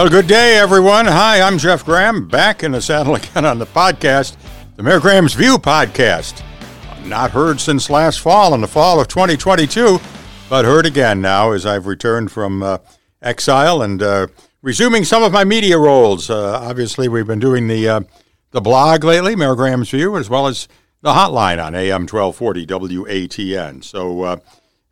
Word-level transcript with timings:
Well, 0.00 0.08
good 0.08 0.28
day, 0.28 0.56
everyone. 0.56 1.04
Hi, 1.04 1.42
I'm 1.42 1.58
Jeff 1.58 1.84
Graham, 1.84 2.26
back 2.26 2.62
in 2.62 2.72
the 2.72 2.80
saddle 2.80 3.14
again 3.16 3.44
on 3.44 3.58
the 3.58 3.66
podcast, 3.66 4.34
the 4.76 4.82
Mayor 4.82 4.98
Graham's 4.98 5.34
View 5.34 5.58
podcast. 5.58 6.42
Not 7.04 7.32
heard 7.32 7.60
since 7.60 7.90
last 7.90 8.20
fall, 8.20 8.54
in 8.54 8.62
the 8.62 8.66
fall 8.66 8.98
of 8.98 9.08
2022, 9.08 10.00
but 10.48 10.64
heard 10.64 10.86
again 10.86 11.20
now 11.20 11.52
as 11.52 11.66
I've 11.66 11.86
returned 11.86 12.32
from 12.32 12.62
uh, 12.62 12.78
exile 13.20 13.82
and 13.82 14.02
uh, 14.02 14.28
resuming 14.62 15.04
some 15.04 15.22
of 15.22 15.32
my 15.32 15.44
media 15.44 15.76
roles. 15.76 16.30
Uh, 16.30 16.58
obviously, 16.62 17.06
we've 17.06 17.26
been 17.26 17.38
doing 17.38 17.68
the 17.68 17.86
uh, 17.86 18.00
the 18.52 18.62
blog 18.62 19.04
lately, 19.04 19.36
Mayor 19.36 19.54
Graham's 19.54 19.90
View, 19.90 20.16
as 20.16 20.30
well 20.30 20.46
as 20.46 20.66
the 21.02 21.12
hotline 21.12 21.62
on 21.62 21.74
AM 21.74 22.06
1240 22.06 22.66
WATN. 22.66 23.84
So 23.84 24.40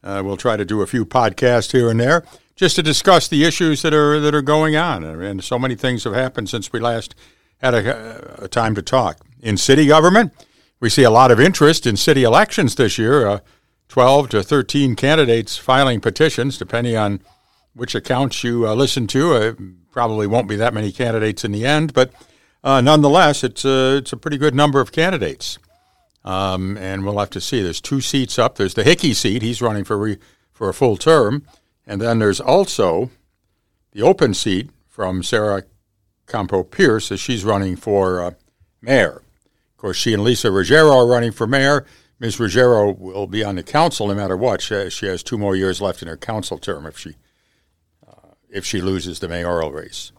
uh, 0.02 0.18
uh, 0.18 0.22
we'll 0.22 0.36
try 0.36 0.56
to 0.56 0.64
do 0.64 0.82
a 0.82 0.86
few 0.86 1.04
podcasts 1.04 1.72
here 1.72 1.90
and 1.90 2.00
there 2.00 2.24
just 2.56 2.76
to 2.76 2.82
discuss 2.82 3.28
the 3.28 3.44
issues 3.44 3.82
that 3.82 3.94
are 3.94 4.18
that 4.20 4.34
are 4.34 4.42
going 4.42 4.76
on. 4.76 5.04
And 5.04 5.42
so 5.42 5.58
many 5.58 5.74
things 5.74 6.04
have 6.04 6.14
happened 6.14 6.48
since 6.48 6.72
we 6.72 6.80
last 6.80 7.14
had 7.58 7.74
a, 7.74 8.44
a 8.44 8.48
time 8.48 8.74
to 8.74 8.82
talk. 8.82 9.18
In 9.40 9.56
city 9.56 9.86
government, 9.86 10.32
we 10.80 10.88
see 10.88 11.04
a 11.04 11.10
lot 11.10 11.30
of 11.30 11.40
interest 11.40 11.86
in 11.86 11.96
city 11.96 12.24
elections 12.24 12.74
this 12.74 12.98
year. 12.98 13.26
Uh, 13.26 13.38
12 13.88 14.28
to 14.28 14.42
13 14.42 14.96
candidates 14.96 15.56
filing 15.56 16.00
petitions, 16.00 16.58
depending 16.58 16.96
on 16.96 17.20
which 17.74 17.94
accounts 17.94 18.44
you 18.44 18.68
uh, 18.68 18.74
listen 18.74 19.06
to. 19.06 19.34
Uh, 19.34 19.52
probably 19.90 20.26
won't 20.26 20.48
be 20.48 20.56
that 20.56 20.74
many 20.74 20.92
candidates 20.92 21.44
in 21.44 21.52
the 21.52 21.64
end, 21.64 21.94
but 21.94 22.12
uh, 22.62 22.80
nonetheless, 22.80 23.42
it's 23.42 23.64
a, 23.64 23.96
it's 23.96 24.12
a 24.12 24.16
pretty 24.16 24.36
good 24.36 24.54
number 24.54 24.80
of 24.80 24.92
candidates. 24.92 25.58
Um, 26.24 26.76
and 26.76 27.04
we'll 27.04 27.18
have 27.18 27.30
to 27.30 27.40
see. 27.40 27.62
There's 27.62 27.80
two 27.80 28.00
seats 28.00 28.38
up. 28.38 28.56
There's 28.56 28.74
the 28.74 28.84
Hickey 28.84 29.14
seat. 29.14 29.42
He's 29.42 29.62
running 29.62 29.84
for 29.84 29.96
re, 29.96 30.18
for 30.52 30.68
a 30.68 30.74
full 30.74 30.96
term. 30.96 31.44
And 31.86 32.00
then 32.00 32.18
there's 32.18 32.40
also 32.40 33.10
the 33.92 34.02
open 34.02 34.34
seat 34.34 34.70
from 34.86 35.22
Sarah 35.22 35.62
Compeau-Pierce 36.26 37.10
as 37.10 37.20
she's 37.20 37.44
running 37.44 37.76
for 37.76 38.22
uh, 38.22 38.30
mayor. 38.82 39.22
Of 39.72 39.76
course, 39.78 39.96
she 39.96 40.12
and 40.12 40.22
Lisa 40.22 40.50
Ruggiero 40.50 40.90
are 40.90 41.06
running 41.06 41.32
for 41.32 41.46
mayor. 41.46 41.86
Ms. 42.20 42.40
Ruggiero 42.40 42.92
will 42.92 43.28
be 43.28 43.44
on 43.44 43.54
the 43.54 43.62
council 43.62 44.08
no 44.08 44.14
matter 44.14 44.36
what. 44.36 44.60
She, 44.60 44.90
she 44.90 45.06
has 45.06 45.22
two 45.22 45.38
more 45.38 45.54
years 45.54 45.80
left 45.80 46.02
in 46.02 46.08
her 46.08 46.16
council 46.16 46.58
term 46.58 46.84
if 46.84 46.98
she 46.98 47.14
uh, 48.06 48.32
if 48.50 48.64
she 48.64 48.80
loses 48.80 49.20
the 49.20 49.28
mayoral 49.28 49.70
race. 49.70 50.10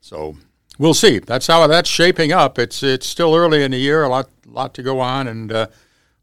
So 0.00 0.36
we'll 0.78 0.94
see. 0.94 1.18
That's 1.18 1.46
how 1.46 1.66
that's 1.66 1.88
shaping 1.88 2.32
up. 2.32 2.58
It's 2.58 2.82
it's 2.82 3.06
still 3.06 3.34
early 3.34 3.62
in 3.62 3.70
the 3.70 3.78
year, 3.78 4.02
a 4.02 4.08
lot 4.08 4.28
lot 4.46 4.74
to 4.74 4.82
go 4.82 5.00
on, 5.00 5.26
and 5.26 5.52
uh, 5.52 5.66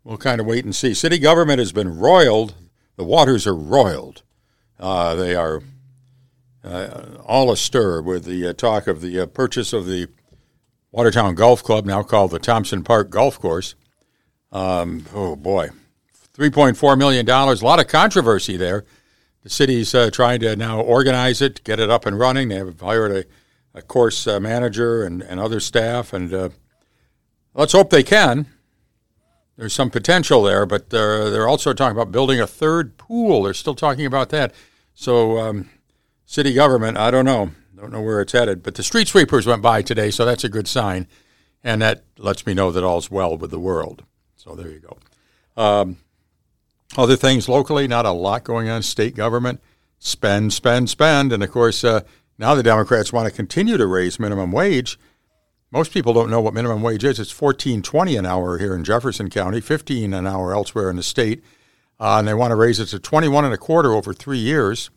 we'll 0.04 0.18
kind 0.18 0.40
of 0.40 0.48
wait 0.48 0.66
and 0.66 0.76
see. 0.76 0.94
City 0.94 1.20
government 1.20 1.60
has 1.60 1.72
been 1.72 1.98
roiled. 1.98 2.56
The 2.98 3.04
waters 3.04 3.48
are 3.48 3.56
roiled 3.56 4.24
uh, 4.82 5.14
they 5.14 5.36
are 5.36 5.62
uh, 6.64 7.04
all 7.26 7.52
astir 7.52 8.02
with 8.02 8.26
the 8.26 8.48
uh, 8.48 8.54
talk 8.54 8.88
of 8.88 9.02
the 9.02 9.20
uh, 9.20 9.26
purchase 9.28 9.74
of 9.74 9.86
the 9.86 10.08
Watertown 10.92 11.36
Golf 11.36 11.64
Club, 11.64 11.86
now 11.86 12.02
called 12.04 12.32
the 12.32 12.40
Thompson 12.40 12.84
Park 12.84 13.12
Golf 13.12 13.40
Course. 13.40 13.76
Um, 14.52 15.06
oh 15.14 15.36
boy, 15.36 15.70
$3.4 16.36 16.98
million. 16.98 17.30
A 17.30 17.54
lot 17.64 17.80
of 17.80 17.88
controversy 17.88 18.58
there. 18.58 18.84
The 19.44 19.50
city's 19.50 19.96
uh, 19.96 20.10
trying 20.12 20.40
to 20.42 20.56
now 20.56 20.82
organize 20.82 21.42
it, 21.42 21.64
get 21.64 21.80
it 21.80 21.90
up 21.90 22.06
and 22.06 22.20
running. 22.20 22.50
They 22.50 22.56
have 22.56 22.80
hired 22.80 23.12
a, 23.12 23.26
a 23.74 23.82
course 23.82 24.28
uh, 24.28 24.40
manager 24.40 25.04
and, 25.04 25.22
and 25.22 25.40
other 25.40 25.60
staff, 25.60 26.14
and 26.14 26.54
let's 27.54 27.74
hope 27.74 27.90
they 27.90 28.04
can 28.04 28.48
there's 29.62 29.74
some 29.74 29.92
potential 29.92 30.42
there, 30.42 30.66
but 30.66 30.90
they're, 30.90 31.30
they're 31.30 31.48
also 31.48 31.72
talking 31.72 31.96
about 31.96 32.12
building 32.12 32.40
a 32.40 32.48
third 32.48 32.98
pool. 32.98 33.44
They're 33.44 33.54
still 33.54 33.76
talking 33.76 34.08
about 34.08 34.30
that. 34.30 34.56
So, 34.96 35.38
um, 35.38 35.70
city 36.26 36.54
government, 36.54 36.98
I 36.98 37.12
don't 37.12 37.26
know. 37.26 37.52
Don't 37.76 37.92
know 37.92 38.02
where 38.02 38.22
it's 38.22 38.32
headed. 38.32 38.64
But 38.64 38.74
the 38.74 38.82
street 38.82 39.08
sweepers 39.08 39.46
went 39.46 39.62
by 39.62 39.84
today, 39.84 40.10
so 40.10 40.26
that's 40.26 40.44
a 40.44 40.50
good 40.50 40.68
sign. 40.68 41.08
And 41.64 41.80
that 41.84 42.04
lets 42.18 42.48
me 42.48 42.56
know 42.56 42.72
that 42.72 42.84
all's 42.84 43.12
well 43.12 43.38
with 43.38 43.52
the 43.52 43.60
world. 43.60 44.04
So 44.36 44.56
there 44.56 44.72
you 44.72 44.80
go. 44.80 44.98
Um, 45.62 45.98
other 46.98 47.16
things 47.16 47.48
locally, 47.48 47.88
not 47.88 48.08
a 48.08 48.12
lot 48.12 48.44
going 48.44 48.68
on. 48.68 48.82
State 48.82 49.16
government, 49.16 49.62
spend, 50.00 50.54
spend, 50.54 50.90
spend. 50.90 51.32
And 51.32 51.44
of 51.44 51.52
course, 51.52 51.84
uh, 51.84 52.02
now 52.42 52.56
the 52.56 52.64
Democrats 52.64 53.14
want 53.14 53.30
to 53.30 53.34
continue 53.34 53.78
to 53.78 53.88
raise 53.88 54.20
minimum 54.20 54.52
wage. 54.52 55.00
Most 55.72 55.94
people 55.94 56.14
don't 56.14 56.30
know 56.30 56.42
what 56.42 56.54
minimum 56.54 56.82
wage 56.82 57.06
is. 57.06 57.20
It's 57.20 57.32
fourteen 57.32 57.82
twenty 57.82 58.18
an 58.18 58.26
hour 58.26 58.58
here 58.58 58.76
in 58.76 58.84
Jefferson 58.84 59.30
County, 59.30 59.62
fifteen 59.62 60.14
an 60.14 60.28
hour 60.28 60.54
elsewhere 60.54 60.90
in 60.90 60.98
the 60.98 61.04
state. 61.04 61.42
Uh, 62.02 62.18
and 62.18 62.28
they 62.28 62.34
want 62.34 62.50
to 62.50 62.56
raise 62.56 62.80
it 62.80 62.88
to 62.88 62.98
21 63.00 63.46
and 63.46 63.54
a 63.54 63.60
quarter 63.60 63.94
over 63.94 64.12
three 64.12 64.40
years 64.40 64.90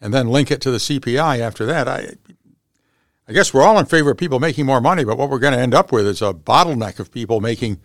and 0.00 0.14
then 0.14 0.28
link 0.28 0.50
it 0.50 0.62
to 0.62 0.70
the 0.70 0.78
CPI 0.78 1.40
after 1.40 1.66
that. 1.66 1.86
I, 1.86 2.14
I 3.28 3.32
guess 3.34 3.52
we're 3.52 3.62
all 3.62 3.78
in 3.78 3.84
favor 3.84 4.12
of 4.12 4.16
people 4.16 4.40
making 4.40 4.64
more 4.64 4.80
money, 4.80 5.04
but 5.04 5.18
what 5.18 5.28
we're 5.28 5.40
going 5.40 5.52
to 5.52 5.60
end 5.60 5.74
up 5.74 5.92
with 5.92 6.06
is 6.06 6.22
a 6.22 6.32
bottleneck 6.32 6.98
of 6.98 7.12
people 7.12 7.42
making 7.42 7.80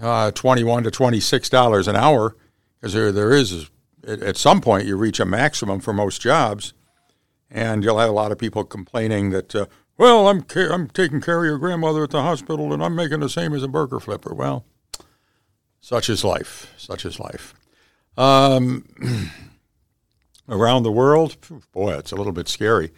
uh, 0.00 0.30
21 0.30 0.84
to 0.84 0.90
$26 0.92 1.88
an 1.88 1.96
hour 1.96 2.36
because 2.78 2.92
there, 2.92 3.10
there 3.10 3.32
is, 3.32 3.68
at 4.06 4.36
some 4.36 4.60
point, 4.60 4.86
you 4.86 4.96
reach 4.96 5.18
a 5.18 5.24
maximum 5.24 5.80
for 5.80 5.92
most 5.92 6.20
jobs. 6.20 6.72
And 7.50 7.82
you'll 7.82 7.98
have 7.98 8.08
a 8.08 8.12
lot 8.12 8.32
of 8.32 8.38
people 8.38 8.64
complaining 8.64 9.30
that, 9.30 9.54
uh, 9.54 9.66
well, 9.96 10.28
I'm, 10.28 10.42
ca- 10.42 10.72
I'm 10.72 10.88
taking 10.88 11.20
care 11.20 11.40
of 11.40 11.44
your 11.44 11.58
grandmother 11.58 12.04
at 12.04 12.10
the 12.10 12.22
hospital 12.22 12.72
and 12.72 12.82
I'm 12.82 12.94
making 12.94 13.20
the 13.20 13.28
same 13.28 13.52
as 13.52 13.62
a 13.62 13.68
burger 13.68 13.98
flipper. 13.98 14.32
Well, 14.34 14.64
such 15.80 16.08
is 16.08 16.24
life. 16.24 16.72
Such 16.76 17.04
is 17.04 17.18
life. 17.18 17.54
Um, 18.16 18.84
around 20.48 20.82
the 20.84 20.92
world, 20.92 21.36
boy, 21.72 21.94
it's 21.94 22.12
a 22.12 22.16
little 22.16 22.32
bit 22.32 22.48
scary. 22.48 22.92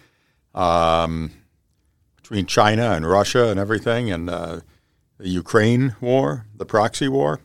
Um, 0.54 1.30
between 2.16 2.46
China 2.46 2.92
and 2.92 3.08
Russia 3.08 3.48
and 3.48 3.58
everything, 3.58 4.10
and 4.10 4.28
uh, 4.30 4.60
the 5.18 5.28
Ukraine 5.28 5.96
war, 6.00 6.46
the 6.54 6.66
proxy 6.66 7.08
war, 7.08 7.40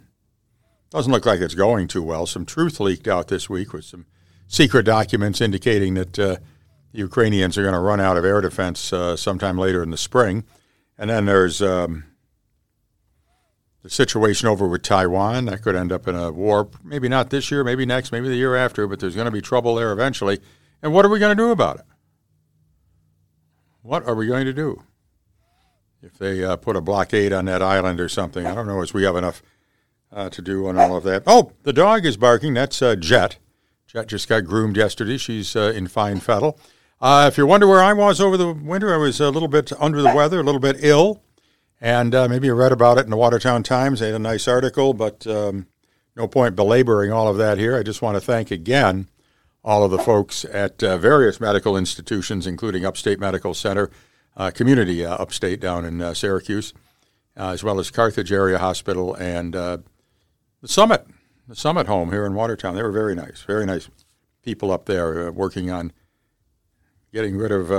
doesn't 0.89 1.11
look 1.11 1.25
like 1.25 1.41
it's 1.41 1.55
going 1.55 1.87
too 1.87 2.03
well. 2.03 2.25
Some 2.25 2.45
truth 2.45 2.79
leaked 2.79 3.07
out 3.07 3.27
this 3.27 3.49
week 3.49 3.73
with 3.73 3.85
some 3.85 4.05
secret 4.47 4.83
documents 4.83 5.41
indicating 5.41 5.95
that 5.95 6.19
uh, 6.19 6.37
the 6.91 6.99
Ukrainians 6.99 7.57
are 7.57 7.63
going 7.63 7.73
to 7.73 7.79
run 7.79 7.99
out 7.99 8.17
of 8.17 8.25
air 8.25 8.41
defense 8.41 8.91
uh, 8.93 9.15
sometime 9.15 9.57
later 9.57 9.83
in 9.83 9.91
the 9.91 9.97
spring. 9.97 10.43
And 10.97 11.09
then 11.09 11.25
there's 11.25 11.61
um, 11.61 12.05
the 13.83 13.89
situation 13.89 14.47
over 14.47 14.67
with 14.67 14.81
Taiwan. 14.81 15.45
That 15.45 15.61
could 15.61 15.75
end 15.75 15.91
up 15.91 16.07
in 16.07 16.15
a 16.15 16.31
war, 16.31 16.69
maybe 16.83 17.07
not 17.07 17.29
this 17.29 17.51
year, 17.51 17.63
maybe 17.63 17.85
next, 17.85 18.11
maybe 18.11 18.27
the 18.27 18.35
year 18.35 18.55
after, 18.55 18.87
but 18.87 18.99
there's 18.99 19.15
going 19.15 19.25
to 19.25 19.31
be 19.31 19.41
trouble 19.41 19.75
there 19.75 19.91
eventually. 19.91 20.39
And 20.81 20.93
what 20.93 21.05
are 21.05 21.09
we 21.09 21.19
going 21.19 21.35
to 21.35 21.41
do 21.41 21.51
about 21.51 21.79
it? 21.79 21.85
What 23.81 24.05
are 24.07 24.15
we 24.15 24.27
going 24.27 24.45
to 24.45 24.53
do? 24.53 24.83
If 26.01 26.17
they 26.17 26.43
uh, 26.43 26.57
put 26.57 26.75
a 26.75 26.81
blockade 26.81 27.33
on 27.33 27.45
that 27.45 27.61
island 27.61 27.99
or 27.99 28.09
something, 28.09 28.45
I 28.45 28.53
don't 28.53 28.67
know 28.67 28.81
as 28.81 28.93
we 28.93 29.03
have 29.03 29.15
enough 29.15 29.41
uh, 30.11 30.29
to 30.29 30.41
do 30.41 30.67
on 30.67 30.77
all 30.77 30.95
of 30.95 31.03
that. 31.03 31.23
Oh, 31.25 31.53
the 31.63 31.73
dog 31.73 32.05
is 32.05 32.17
barking. 32.17 32.53
That's 32.53 32.81
uh, 32.81 32.95
Jet. 32.95 33.37
Jet 33.87 34.07
just 34.07 34.27
got 34.27 34.45
groomed 34.45 34.77
yesterday. 34.77 35.17
She's 35.17 35.55
uh, 35.55 35.73
in 35.75 35.87
fine 35.87 36.19
fettle. 36.19 36.59
Uh, 36.99 37.29
if 37.31 37.37
you 37.37 37.45
wonder 37.45 37.67
where 37.67 37.83
I 37.83 37.93
was 37.93 38.19
over 38.19 38.37
the 38.37 38.51
winter, 38.51 38.91
I 38.91 38.97
was 38.97 39.19
a 39.19 39.29
little 39.29 39.47
bit 39.47 39.71
under 39.79 40.01
the 40.01 40.15
weather, 40.15 40.39
a 40.39 40.43
little 40.43 40.59
bit 40.59 40.77
ill. 40.79 41.21
And 41.79 42.15
uh, 42.15 42.27
maybe 42.27 42.47
you 42.47 42.55
read 42.55 42.71
about 42.71 42.97
it 42.97 43.03
in 43.03 43.11
the 43.11 43.17
Watertown 43.17 43.61
Times. 43.61 43.99
They 43.99 44.07
had 44.07 44.15
a 44.15 44.19
nice 44.19 44.47
article, 44.47 44.95
but 44.95 45.27
um, 45.27 45.67
no 46.15 46.27
point 46.27 46.55
belaboring 46.55 47.11
all 47.11 47.27
of 47.27 47.37
that 47.37 47.59
here. 47.59 47.77
I 47.77 47.83
just 47.83 48.01
want 48.01 48.15
to 48.15 48.21
thank 48.21 48.49
again 48.49 49.09
all 49.63 49.83
of 49.83 49.91
the 49.91 49.99
folks 49.99 50.43
at 50.45 50.81
uh, 50.81 50.97
various 50.97 51.39
medical 51.39 51.77
institutions, 51.77 52.47
including 52.47 52.83
Upstate 52.83 53.19
Medical 53.19 53.53
Center, 53.53 53.91
uh, 54.35 54.49
community 54.49 55.05
uh, 55.05 55.13
upstate 55.15 55.59
down 55.59 55.85
in 55.85 56.01
uh, 56.01 56.15
Syracuse, 56.15 56.73
as 57.35 57.63
well 57.63 57.79
as 57.79 57.91
Carthage 57.91 58.31
Area 58.31 58.57
Hospital 58.57 59.13
and 59.13 59.53
the 59.53 59.83
Summit, 60.65 61.05
the 61.47 61.55
Summit 61.55 61.85
Home 61.85 62.11
here 62.11 62.25
in 62.25 62.33
Watertown. 62.33 62.73
They 62.73 62.81
were 62.81 62.91
very 62.91 63.13
nice, 63.13 63.43
very 63.43 63.67
nice 63.67 63.87
people 64.41 64.71
up 64.71 64.85
there 64.85 65.31
working 65.31 65.69
on 65.69 65.91
getting 67.11 67.37
rid 67.37 67.51
of 67.51 67.71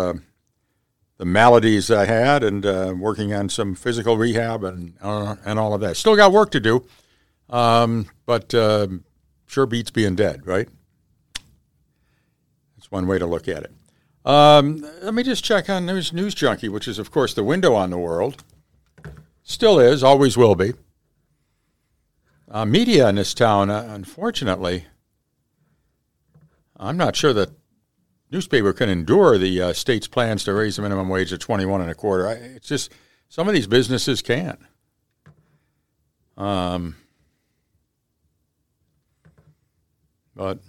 the 1.19 1.25
maladies 1.25 1.90
I 1.90 2.06
had 2.06 2.42
and 2.42 2.64
uh, 2.64 2.94
working 2.96 3.34
on 3.34 3.48
some 3.48 3.75
physical 3.75 4.16
rehab 4.16 4.64
and 4.64 4.94
uh, 5.00 5.36
and 5.44 5.58
all 5.58 5.75
of 5.75 5.80
that. 5.82 5.96
Still 5.96 6.16
got 6.16 6.32
work 6.32 6.50
to 6.52 6.60
do, 6.60 6.86
um, 7.50 8.06
but 8.25 8.54
uh, 8.54 8.86
sure 9.46 9.66
beats 9.66 9.90
being 9.90 10.14
dead, 10.14 10.46
right? 10.46 10.69
That's 12.76 12.90
one 12.90 13.06
way 13.06 13.19
to 13.19 13.26
look 13.26 13.48
at 13.48 13.64
it. 13.64 13.72
Um, 14.25 14.86
let 15.02 15.14
me 15.14 15.22
just 15.22 15.44
check 15.44 15.69
on 15.69 15.86
News 15.86 16.12
News 16.12 16.34
Junkie, 16.34 16.69
which 16.69 16.86
is 16.86 16.98
of 16.98 17.10
course 17.10 17.34
the 17.34 17.44
window 17.44 17.74
on 17.74 17.90
the 17.90 17.98
world. 17.98 18.44
Still 19.42 19.81
is, 19.81 20.02
always 20.04 20.36
will 20.36 20.54
be. 20.54 20.74
Uh, 22.50 22.64
media 22.64 23.08
in 23.08 23.16
this 23.16 23.34
town, 23.34 23.70
uh, 23.70 23.88
unfortunately, 23.90 24.84
I'm 26.76 26.96
not 26.96 27.16
sure 27.16 27.32
that 27.32 27.50
newspaper 28.30 28.72
can 28.72 28.88
endure 28.88 29.38
the 29.38 29.62
uh, 29.62 29.72
state's 29.72 30.06
plans 30.06 30.44
to 30.44 30.54
raise 30.54 30.76
the 30.76 30.82
minimum 30.82 31.08
wage 31.08 31.30
to 31.30 31.38
21 31.38 31.80
and 31.80 31.90
a 31.90 31.94
quarter. 31.94 32.28
I, 32.28 32.32
it's 32.32 32.69
just 32.69 32.92
some 33.28 33.48
of 33.48 33.54
these 33.54 33.66
businesses 33.66 34.22
can't. 34.22 34.60
Um, 36.36 36.96
but 40.36 40.60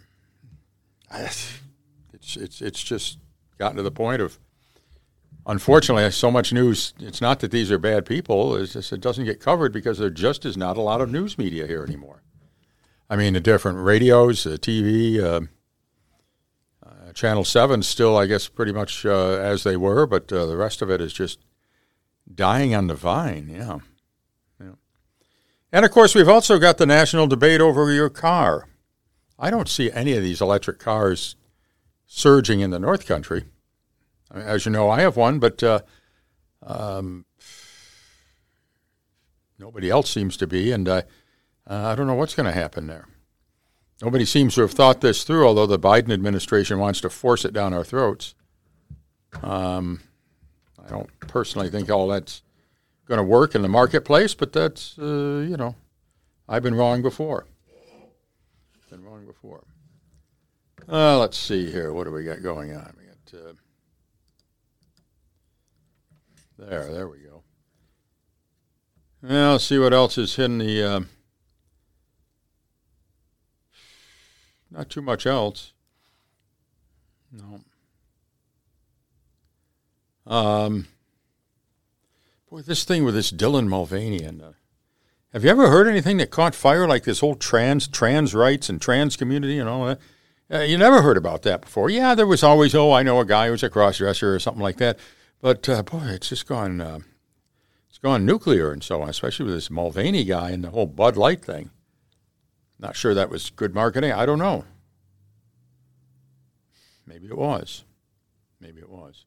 it's 1.13 1.59
it's 2.35 2.61
it's 2.61 2.83
just 2.83 3.19
gotten 3.59 3.77
to 3.77 3.83
the 3.83 3.91
point 3.91 4.21
of 4.21 4.39
unfortunately, 5.45 6.09
so 6.11 6.31
much 6.31 6.53
news. 6.53 6.93
It's 6.99 7.21
not 7.21 7.39
that 7.39 7.51
these 7.51 7.71
are 7.71 7.77
bad 7.77 8.05
people; 8.05 8.55
it's 8.55 8.73
just 8.73 8.93
it 8.93 9.01
doesn't 9.01 9.25
get 9.25 9.39
covered 9.39 9.73
because 9.73 9.97
there 9.97 10.09
just 10.09 10.45
is 10.45 10.57
not 10.57 10.77
a 10.77 10.81
lot 10.81 11.01
of 11.01 11.11
news 11.11 11.37
media 11.37 11.67
here 11.67 11.83
anymore. 11.83 12.23
I 13.09 13.15
mean, 13.15 13.33
the 13.33 13.39
different 13.39 13.79
radios, 13.79 14.45
uh, 14.45 14.51
TV, 14.51 15.19
uh, 15.19 15.25
uh, 15.25 15.41
Channel 17.19 17.43
Seven, 17.43 17.83
still, 17.83 18.15
I 18.15 18.27
guess, 18.27 18.47
pretty 18.47 18.71
much 18.71 19.05
uh, 19.05 19.31
as 19.31 19.63
they 19.63 19.75
were, 19.75 20.07
but 20.07 20.31
uh, 20.31 20.45
the 20.45 20.55
rest 20.55 20.81
of 20.81 20.89
it 20.89 21.01
is 21.01 21.11
just 21.11 21.39
dying 22.33 22.73
on 22.73 22.87
the 22.87 22.95
vine. 22.95 23.49
Yeah. 23.49 23.79
yeah. 24.57 24.75
And 25.69 25.83
of 25.83 25.91
course, 25.91 26.15
we've 26.15 26.29
also 26.29 26.57
got 26.57 26.77
the 26.77 26.85
national 26.85 27.27
debate 27.27 27.59
over 27.59 27.91
your 27.91 28.09
car. 28.09 28.69
I 29.37 29.49
don't 29.49 29.67
see 29.67 29.91
any 29.91 30.13
of 30.13 30.23
these 30.23 30.39
electric 30.39 30.79
cars 30.79 31.35
surging 32.05 32.61
in 32.61 32.69
the 32.69 32.79
North 32.79 33.05
Country. 33.05 33.43
I 34.31 34.37
mean, 34.37 34.47
As 34.47 34.65
you 34.65 34.71
know, 34.71 34.89
I 34.89 35.01
have 35.01 35.17
one, 35.17 35.39
but 35.39 35.61
uh, 35.61 35.81
um, 36.63 37.25
nobody 39.57 39.89
else 39.89 40.09
seems 40.09 40.37
to 40.37 40.47
be, 40.47 40.71
and 40.71 40.87
uh, 40.87 41.01
I 41.67 41.95
don't 41.95 42.07
know 42.07 42.15
what's 42.15 42.35
going 42.35 42.47
to 42.47 42.57
happen 42.57 42.87
there. 42.87 43.09
Nobody 44.01 44.23
seems 44.23 44.55
to 44.55 44.61
have 44.61 44.71
thought 44.71 45.01
this 45.01 45.23
through, 45.23 45.45
although 45.45 45.65
the 45.65 45.79
Biden 45.79 46.11
administration 46.11 46.79
wants 46.79 47.01
to 47.01 47.09
force 47.09 47.43
it 47.43 47.53
down 47.53 47.73
our 47.73 47.83
throats. 47.83 48.33
Um, 49.43 50.01
I 50.83 50.89
don't 50.89 51.09
personally 51.19 51.69
think 51.69 51.89
all 51.89 52.07
that's 52.07 52.41
going 53.05 53.17
to 53.17 53.23
work 53.23 53.55
in 53.55 53.61
the 53.61 53.67
marketplace, 53.67 54.33
but 54.33 54.53
that's, 54.53 54.97
uh, 54.97 55.45
you 55.47 55.57
know, 55.57 55.75
I've 56.47 56.63
been 56.63 56.75
wrong 56.75 57.01
before. 57.01 57.45
Been 58.89 59.03
wrong 59.03 59.25
before. 59.25 59.63
Uh, 60.87 61.19
let's 61.19 61.37
see 61.37 61.69
here. 61.69 61.93
What 61.93 62.05
do 62.05 62.11
we 62.11 62.23
got 62.23 62.41
going 62.41 62.73
on? 62.73 62.95
We 62.97 63.05
got. 63.05 63.49
Uh, 63.49 63.53
there, 66.57 66.91
there 66.91 67.07
we 67.07 67.19
go. 67.19 67.43
Now, 69.21 69.57
see 69.57 69.77
what 69.77 69.93
else 69.93 70.17
is 70.17 70.39
in 70.39 70.57
the. 70.57 71.05
Not 74.71 74.89
too 74.89 75.01
much 75.01 75.25
else. 75.25 75.73
No. 77.31 77.61
Um, 80.25 80.87
boy, 82.49 82.61
this 82.61 82.83
thing 82.83 83.03
with 83.03 83.15
this 83.15 83.31
Dylan 83.31 83.67
Mulvaney 83.67 84.23
and 84.23 84.41
uh, 84.41 84.51
have 85.33 85.43
you 85.43 85.51
ever 85.51 85.69
heard 85.69 85.87
anything 85.87 86.17
that 86.17 86.31
caught 86.31 86.55
fire 86.55 86.87
like 86.87 87.03
this 87.03 87.19
whole 87.19 87.35
trans 87.35 87.87
trans 87.87 88.33
rights 88.33 88.67
and 88.67 88.81
trans 88.81 89.15
community 89.15 89.59
and 89.59 89.69
all 89.69 89.85
that? 89.85 89.99
Uh, 90.51 90.61
you 90.61 90.75
never 90.75 91.03
heard 91.03 91.17
about 91.17 91.43
that 91.43 91.61
before. 91.61 91.91
Yeah, 91.91 92.15
there 92.15 92.25
was 92.25 92.41
always, 92.41 92.73
oh, 92.73 92.91
I 92.91 93.03
know 93.03 93.19
a 93.19 93.25
guy 93.25 93.47
who's 93.47 93.61
a 93.61 93.69
crossdresser 93.69 94.33
or 94.33 94.39
something 94.39 94.63
like 94.63 94.77
that. 94.77 94.97
But 95.39 95.69
uh, 95.69 95.83
boy, 95.83 96.05
it's 96.05 96.29
just 96.29 96.47
gone. 96.47 96.81
Uh, 96.81 96.99
it's 97.87 97.99
gone 97.99 98.25
nuclear 98.25 98.71
and 98.71 98.83
so 98.83 99.03
on, 99.03 99.09
especially 99.09 99.45
with 99.45 99.53
this 99.53 99.69
Mulvaney 99.69 100.23
guy 100.23 100.49
and 100.49 100.63
the 100.63 100.71
whole 100.71 100.87
Bud 100.87 101.15
Light 101.15 101.45
thing. 101.45 101.69
Not 102.79 102.95
sure 102.95 103.13
that 103.13 103.29
was 103.29 103.49
good 103.49 103.75
marketing. 103.75 104.11
I 104.11 104.25
don't 104.25 104.39
know. 104.39 104.65
Maybe 107.05 107.27
it 107.27 107.37
was. 107.37 107.83
Maybe 108.59 108.79
it 108.79 108.89
was. 108.89 109.25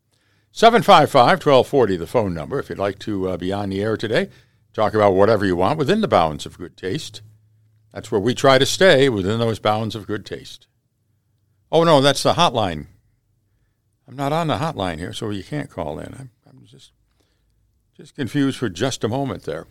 755 0.53 1.15
1240, 1.15 1.97
the 1.97 2.07
phone 2.07 2.35
number, 2.35 2.59
if 2.59 2.69
you'd 2.69 2.79
like 2.79 2.99
to 3.01 3.31
uh, 3.31 3.37
be 3.37 3.53
on 3.53 3.71
the 3.71 3.83
air 3.83 3.97
today. 3.97 4.29
Talk 4.73 4.95
about 4.95 5.15
whatever 5.15 5.45
you 5.45 5.57
want 5.57 5.79
within 5.79 6.01
the 6.01 6.09
bounds 6.09 6.47
of 6.47 6.59
good 6.59 6.77
taste. 6.77 7.21
That's 7.93 8.11
where 8.11 8.21
we 8.21 8.35
try 8.35 8.59
to 8.59 8.65
stay 8.65 9.09
within 9.09 9.39
those 9.39 9.59
bounds 9.59 9.95
of 9.95 10.07
good 10.07 10.25
taste. 10.25 10.67
Oh, 11.71 11.85
no, 11.85 12.01
that's 12.01 12.23
the 12.23 12.35
hotline 12.35 12.87
I'm 14.13 14.17
not 14.17 14.33
on 14.33 14.49
the 14.49 14.59
hotline 14.59 14.99
here, 14.99 15.13
so 15.13 15.31
you 15.31 15.45
can't 15.45 15.71
call 15.71 15.99
in. 15.99 16.15
I'm, 16.19 16.31
I'm 16.47 16.67
just 16.67 16.93
just 17.97 18.15
confused 18.15 18.59
for 18.59 18.69
just 18.69 19.05
a 19.05 19.09
moment 19.09 19.45
there. 19.45 19.67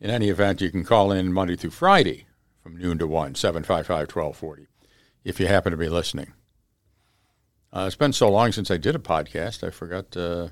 In 0.00 0.10
any 0.10 0.30
event, 0.30 0.60
you 0.60 0.70
can 0.70 0.84
call 0.84 1.12
in 1.12 1.32
Monday 1.32 1.56
through 1.56 1.70
Friday 1.70 2.26
from 2.68 2.76
noon 2.76 2.98
to 2.98 3.06
1, 3.06 3.34
755 3.34 4.14
1240, 4.14 4.66
if 5.24 5.40
you 5.40 5.46
happen 5.46 5.70
to 5.70 5.76
be 5.78 5.88
listening. 5.88 6.34
Uh, 7.72 7.84
it's 7.86 7.96
been 7.96 8.12
so 8.12 8.30
long 8.30 8.52
since 8.52 8.70
I 8.70 8.76
did 8.76 8.94
a 8.94 8.98
podcast, 8.98 9.66
I 9.66 9.70
forgot 9.70 10.14
uh, 10.14 10.48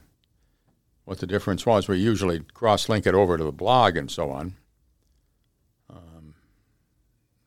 what 1.05 1.19
the 1.19 1.27
difference 1.27 1.67
was. 1.67 1.89
We 1.89 1.99
usually 1.99 2.41
cross 2.55 2.89
link 2.89 3.07
it 3.07 3.15
over 3.15 3.37
to 3.37 3.45
the 3.45 3.53
blog 3.53 3.99
and 3.99 4.11
so 4.11 4.31
on. 4.31 4.55
Um, 5.91 6.35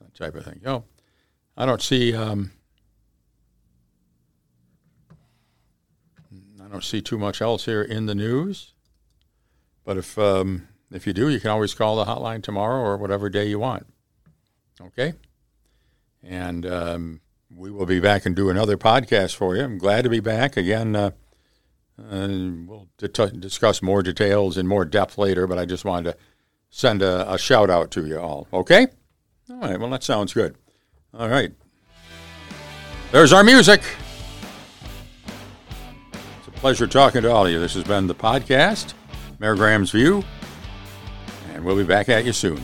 that 0.02 0.14
type 0.14 0.36
of 0.36 0.46
thing. 0.46 0.62
Yo, 0.64 0.84
I 1.58 1.66
don't 1.66 1.82
see. 1.82 2.16
Um, 2.16 2.52
I 6.64 6.68
don't 6.68 6.84
see 6.84 7.02
too 7.02 7.18
much 7.18 7.42
else 7.42 7.66
here 7.66 7.82
in 7.82 8.06
the 8.06 8.14
news. 8.14 8.74
But 9.84 9.98
if 9.98 10.18
um, 10.20 10.68
if 10.92 11.08
you 11.08 11.14
do, 11.14 11.28
you 11.28 11.40
can 11.40 11.50
always 11.50 11.74
call 11.74 11.96
the 11.96 12.06
hotline 12.06 12.44
tomorrow 12.44 12.82
or 12.82 12.98
whatever 12.98 13.30
day 13.30 13.48
you 13.48 13.58
want. 13.58 13.88
Okay? 14.82 15.14
And 16.24 16.66
um, 16.66 17.22
we 17.54 17.72
will 17.72 17.86
be 17.86 18.00
back 18.00 18.26
and 18.26 18.36
do 18.36 18.50
another 18.50 18.78
podcast 18.78 19.36
for 19.36 19.56
you. 19.56 19.64
I'm 19.64 19.78
glad 19.78 20.04
to 20.04 20.10
be 20.10 20.20
back 20.20 20.58
again. 20.58 20.96
Uh, 20.96 21.12
we'll 21.98 22.88
discuss 22.98 23.82
more 23.82 24.04
details 24.04 24.58
in 24.58 24.68
more 24.68 24.86
depth 24.86 25.18
later, 25.18 25.48
but 25.48 25.58
I 25.58 25.66
just 25.66 25.86
wanted 25.86 26.12
to 26.12 26.18
send 26.70 27.02
a, 27.02 27.32
a 27.32 27.38
shout 27.38 27.70
out 27.70 27.92
to 27.92 28.06
you 28.06 28.20
all. 28.20 28.48
Okay? 28.54 28.88
All 29.50 29.58
right. 29.58 29.80
Well, 29.80 29.90
that 29.90 30.04
sounds 30.04 30.34
good. 30.34 30.56
All 31.14 31.30
right. 31.30 31.52
There's 33.12 33.34
our 33.34 33.44
music. 33.44 33.82
It's 36.14 36.48
a 36.48 36.52
pleasure 36.52 36.86
talking 36.86 37.24
to 37.24 37.32
all 37.32 37.48
of 37.48 37.52
you. 37.52 37.60
This 37.60 37.74
has 37.74 37.84
been 37.84 38.06
the 38.06 38.16
podcast, 38.16 38.94
Mayor 39.40 39.56
Graham's 39.56 39.92
View, 39.92 40.24
and 41.54 41.66
we'll 41.66 41.76
be 41.76 41.84
back 41.84 42.08
at 42.10 42.26
you 42.26 42.34
soon. 42.34 42.62